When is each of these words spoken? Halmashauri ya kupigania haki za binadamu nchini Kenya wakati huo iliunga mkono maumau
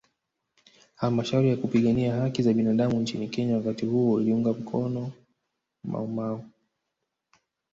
Halmashauri 0.95 1.49
ya 1.49 1.57
kupigania 1.57 2.15
haki 2.15 2.41
za 2.43 2.53
binadamu 2.53 2.99
nchini 3.01 3.27
Kenya 3.27 3.55
wakati 3.57 3.85
huo 3.85 4.21
iliunga 4.21 4.53
mkono 4.53 5.11
maumau 5.83 6.43